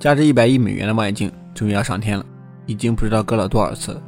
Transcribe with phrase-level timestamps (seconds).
[0.00, 2.24] 价值一百亿美元的望远镜终于要上天了，
[2.64, 4.02] 已经不知道搁了多少次了。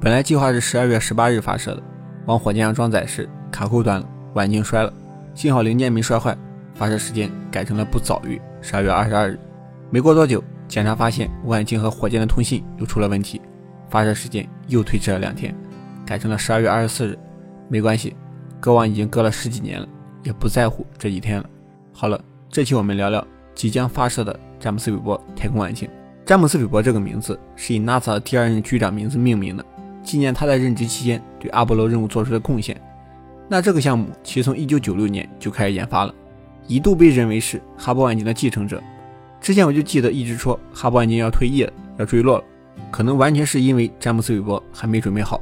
[0.00, 1.82] 本来计划是十二月十八日发射的，
[2.24, 4.90] 往火箭上装载时卡扣断了，望远镜摔了，
[5.34, 6.34] 幸好零件没摔坏，
[6.72, 9.38] 发射时间改成了不早于十二月二十二日。
[9.90, 13.38] 没过多久，检查发现望远镜和火箭的通信又出了问题，
[13.90, 15.54] 发射时间又推迟了两天，
[16.06, 17.18] 改成了十二月二十四日。
[17.68, 18.16] 没关系，
[18.60, 19.86] 割网已经割了十几年了，
[20.22, 21.44] 也不在乎这几天了。
[21.92, 22.18] 好了，
[22.48, 23.22] 这期我们聊聊
[23.54, 24.38] 即将发射的。
[24.60, 25.86] 詹姆斯·韦伯太空望远镜。
[26.24, 29.64] 詹姆斯·韦伯这个名字是以 NASA 的第二任局长名字命名的，
[30.02, 32.80] 纪念他在任职期间对阿波罗任务做出的贡献。
[33.46, 36.14] 那这个项目其实从1996年就开始研发了，
[36.66, 38.82] 一度被认为是哈勃望远镜的继承者。
[39.38, 42.44] 之前我就记得一直说哈勃望远镜要退役了，要坠落了，
[42.90, 45.38] 可能完全是因为詹姆斯·韦伯还没准备好，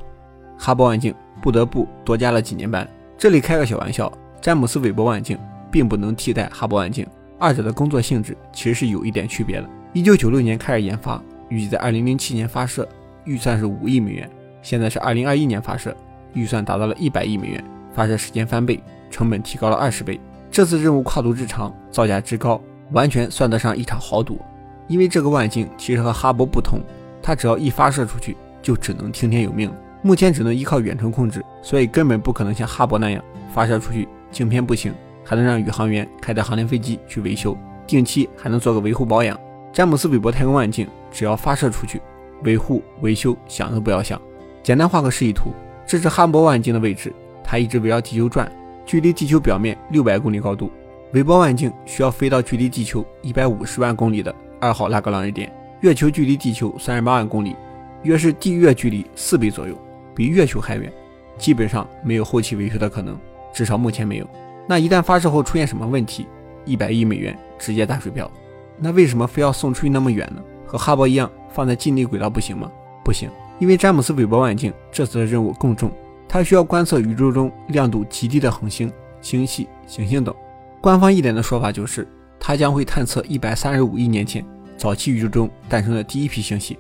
[0.59, 2.84] 哈勃望远镜不得不多加了几年班。
[3.17, 5.39] 这里开个小玩笑，詹姆斯·韦伯望远镜
[5.70, 7.06] 并不能替代哈勃望远镜。
[7.43, 9.69] 二者的工作性质其实是有一点区别的。
[9.93, 12.89] 一九九六年开始研发，预计在二零零七年发射，
[13.25, 14.31] 预算是五亿美元。
[14.62, 15.93] 现在是二零二一年发射，
[16.34, 20.21] 预算达到了一百亿美元，发射时间翻倍，成本提高了二十倍。
[20.53, 22.62] 这次任务跨度之长，造价之高，
[22.93, 24.41] 完全算得上一场豪赌。
[24.87, 26.79] 因为这个望远镜其实和哈勃不同，
[27.21, 29.69] 它只要一发射出去，就只能听天由命。
[30.01, 33.21] 目前只能依靠远程控制，所以根本不可能像哈勃那样
[33.53, 34.95] 发射出去镜片不行。
[35.25, 37.56] 还能让宇航员开着航天飞机去维修，
[37.87, 39.39] 定期还能做个维护保养。
[39.73, 42.01] 詹姆斯·韦伯太空望远镜只要发射出去，
[42.45, 44.20] 维护维修想都不要想。
[44.62, 45.53] 简单画个示意图，
[45.87, 47.12] 这是哈勃望远镜的位置，
[47.43, 48.50] 它一直围绕地球转，
[48.84, 50.70] 距离地球表面六百公里高度。
[51.12, 55.50] 韦伯望远镜需要飞到距离地球一百五十万公里的二号拉格朗日点，
[55.81, 57.56] 月球距离地球三十八万公里，
[58.03, 59.75] 约是地月距离四倍左右，
[60.15, 60.93] 比月球还远，
[61.39, 63.19] 基本上没有后期维修的可能，
[63.53, 64.27] 至少目前没有。
[64.67, 66.27] 那一旦发射后出现什么问题，
[66.65, 68.31] 一百亿美元直接打水漂。
[68.79, 70.43] 那为什么非要送出去那么远呢？
[70.67, 72.71] 和哈勃一样放在近地轨道不行吗？
[73.05, 75.91] 不行，因为詹姆斯韦伯望远镜这次的任务更重，
[76.29, 78.91] 它需要观测宇宙中亮度极低的恒星、
[79.21, 80.34] 星系、行星等。
[80.81, 82.09] 官方一点的说法就是，
[82.41, 84.45] 它将会探测一百三十五亿年前
[84.77, 86.78] 早期宇宙中诞生的第一批星系，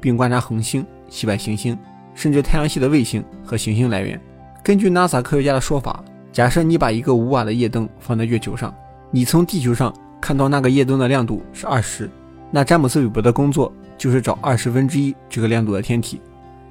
[0.00, 1.76] 并观察恒星、系外行星，
[2.14, 4.20] 甚至太阳系的卫星和行星来源。
[4.62, 6.04] 根据 NASA 科学家的说法。
[6.32, 8.74] 假设你把一个五瓦的夜灯放在月球上，
[9.10, 12.10] 你从地球上看到那个夜灯的亮度是二十，
[12.50, 16.22] 那詹姆斯韦伯的工作就是找二十分之一这个亮度的天体。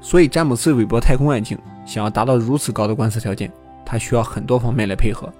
[0.01, 1.55] 所以詹姆斯韦伯太空望远镜
[1.85, 3.51] 想要达到如此高的观测条件，
[3.85, 5.31] 它需要很多方面来配合。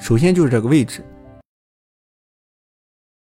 [0.00, 1.04] 首先就是这个位置，